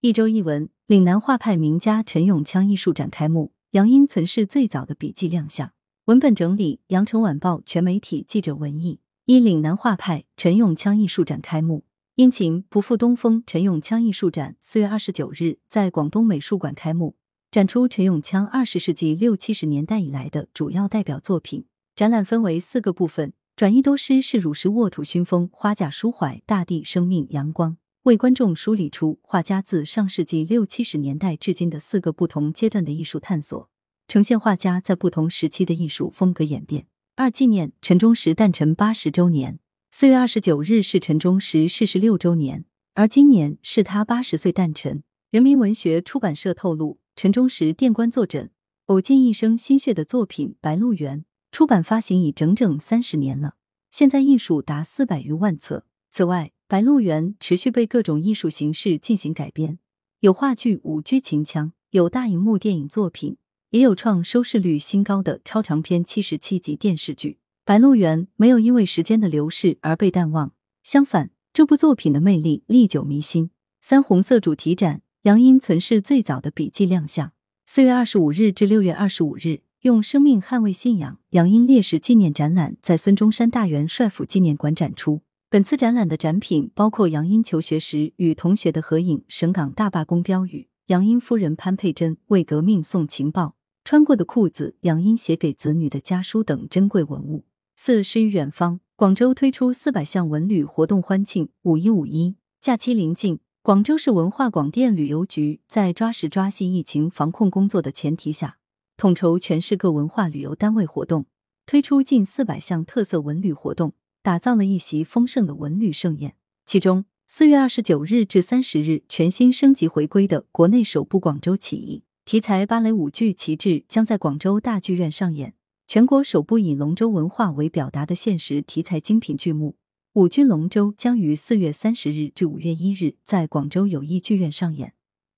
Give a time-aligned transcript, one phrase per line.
[0.00, 5.72] 一周一文，岭南画派名家陈永锵艺术展开幕，杨英存世最早的笔记亮相。
[6.04, 9.00] 文本整理：羊城晚报全媒体记者文艺。
[9.24, 11.84] 一岭南画派陈永锵艺术展开幕，
[12.14, 13.42] 殷勤不负东风。
[13.44, 17.16] 陈永锵艺术展四月二十九日在广东美术馆开幕，
[17.50, 21.64] 展出陈永锵二十世纪六七十年代以来的主要代表作品。
[21.96, 27.78] 展览分为四个部分：转移多诗是汝诗沃土熏风，花甲抒怀大地生命阳光。
[28.08, 33.68] 为观众梳理出画家自上世纪六七十年代至今的四个不同阶段的艺术探索，
[34.06, 36.86] 呈现画家在不同时期的艺术风格演变。
[37.16, 45.02] 二、纪念陈忠实诞辰八十周年，四月二十九日是陈忠实逝世六周年，而今年是他八十岁诞辰。
[45.30, 48.50] 人民文学出版社透露，陈忠实殿官坐诊，
[48.86, 51.20] 呕尽一生心血的作品《白鹿原》
[51.52, 53.56] 出版发行已整整三十年了，
[53.90, 55.84] 现在印数达四百余万册。
[56.10, 59.78] 此外，《白鹿原》持续被各种艺术形式进行改编，
[60.20, 63.38] 有话剧、舞剧、秦腔，有大荧幕电影作品，
[63.70, 67.30] 也有创收视率新高的超长篇七十七集电视剧。
[67.64, 70.52] 《白鹿原》没有因为时间的流逝而被淡忘，
[70.82, 73.48] 相反，这部作品的魅力历久弥新。
[73.80, 77.32] 三红色主题展，杨殷存世最早的笔记亮相。
[77.64, 85.22] 四月二十五日至六月二十五日，用生命捍卫信仰，杨殷烈士纪念展览在孙中山大元帅府纪念馆展出。
[85.50, 97.46] 本次展览的展品包括杨殷求学时与同学的合影、省港大罢工标语、杨殷夫人潘佩珍为革命送情报、穿过的裤子、杨殷写给子女的家书等珍贵文物。
[97.74, 108.58] 四诗与远方，广州推出四百项文旅活动欢庆五一五一假期临近，广州市文化广电旅游局在抓实抓细疫情防控工作的前提下，
[108.98, 111.24] 统筹全市各文化旅游单位活动，
[111.64, 113.94] 推出近四百项特色文旅活动。
[114.22, 116.34] 打造了一席丰盛的文旅盛宴。
[116.64, 125.52] 其中，四月二十九日至三十日，全新升级回归的国内首部广州起义题材芭蕾舞剧《旗帜》将在广州大剧院上演；
[125.86, 129.76] 全国首部以龙舟文化为表达的现实题材精品剧目
[130.20, 134.92] 《舞剧龙舟》将于四月三十日至五月一日在广州友谊剧院上演。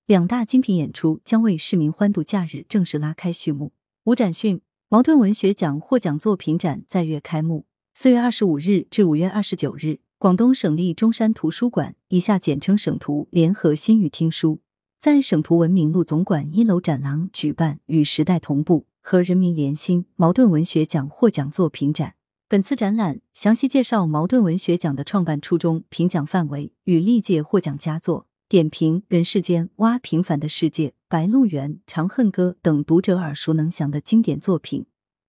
[0.05, 3.71] 两大精品演出将为市民欢度假日正式拉开序幕。
[4.05, 7.65] 五展讯，茅盾文学奖获奖作品展在月开幕。
[7.93, 14.61] 四月二十五日至五月二十九日，广东省立中山图书馆（以下简称省图）联合新语听书，
[14.97, 22.15] 在省图文明路总馆一楼展廊举办“与时代同步，和人民连心”茅盾文学奖获奖作品展。
[22.47, 34.85] 本次展览详细介绍茅盾文学奖的创办初衷、评奖范围与历届获奖佳作，点评《人世间》《挖平凡的世界》《白鹿原》《长恨歌》等读者耳熟能详的经典作品，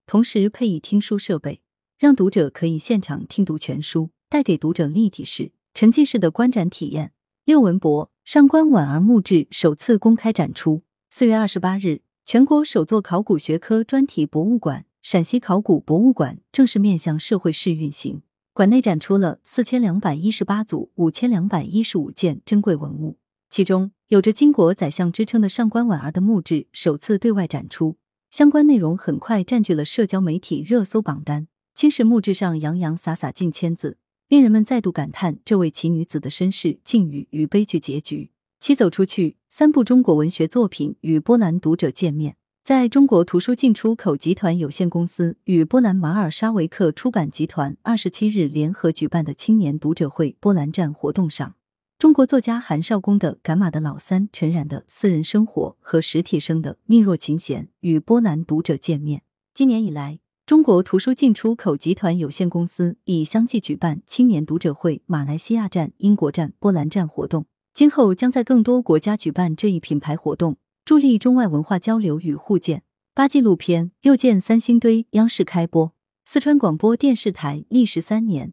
[0.07, 1.62] 同时配以听书设备。
[2.03, 7.13] 让读者可以现场听读全书，带给读者立体式、沉浸式的观展体验。
[7.45, 10.83] 六文博上官婉儿墓志首次公开展出。
[11.11, 18.23] 四月二十八日，全国首座考古学科专题博物馆——陕西考古博物馆正式面向社会试运行。
[18.53, 23.17] 馆内展出了四千两百一十八组五千两百一十五件珍贵文物，
[23.49, 27.97] 其中有着“巾帼宰相”之称的上官婉儿的墓志首次对外展出，
[28.33, 31.47] 相关内容很快占据了社交媒体热搜榜单。
[31.75, 33.97] 青石墓志上洋洋洒洒近千字，
[34.29, 38.31] 令人们再度感叹这位奇女子的身世境遇与悲剧结局。
[38.61, 42.37] 七走出去，三部中国文学作品与波兰读者见面。
[42.63, 51.57] 在中国图书进出口集团有限公司与波兰马尔沙维克出版集团二十七日联合举办的青年读者会波兰站活动上，
[51.99, 59.23] 中国作家韩少功的《赶马的老三》、陈冉的私人生活和史铁生的《命若琴弦》与波兰读者见面。
[59.53, 60.22] 今年以来。
[60.45, 72.83] 中国图书进出口集团有限公司已相继举办青年读者会马来西亚站、英国站、波兰站活动，今后将在更多国家举办这一品牌活动，助力中外文化交流与互鉴。
[73.15, 75.95] 八纪录片《又见三星堆》央视开播，
[76.25, 78.53] 四川广播电视台历时三年，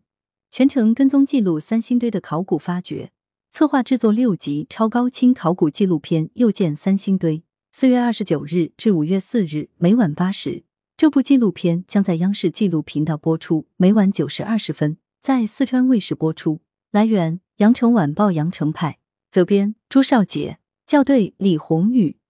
[0.51, 3.11] 全程跟踪记录三星堆的考古发掘，
[3.51, 7.40] 策划制作六集超高清考古纪录片《又见三星堆》。
[7.72, 10.68] 四月二十九日至五月四日，每晚八时。
[10.99, 16.59] 这部纪录片将在央视纪录频道播出，每晚九时二十分在四川卫视播出。
[16.91, 18.99] 来源：羊城晚报羊城派，
[19.31, 22.18] 责编：朱少杰，校对：李红宇。